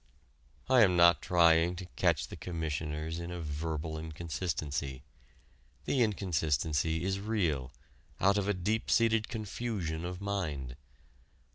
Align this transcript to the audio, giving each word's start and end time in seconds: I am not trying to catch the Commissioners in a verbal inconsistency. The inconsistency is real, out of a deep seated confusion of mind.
I 0.67 0.81
am 0.81 0.97
not 0.97 1.21
trying 1.21 1.75
to 1.75 1.85
catch 1.95 2.29
the 2.29 2.35
Commissioners 2.35 3.19
in 3.19 3.29
a 3.29 3.39
verbal 3.39 3.99
inconsistency. 3.99 5.03
The 5.85 6.01
inconsistency 6.01 7.03
is 7.03 7.19
real, 7.19 7.71
out 8.19 8.39
of 8.39 8.47
a 8.47 8.53
deep 8.55 8.89
seated 8.89 9.27
confusion 9.29 10.03
of 10.03 10.19
mind. 10.19 10.75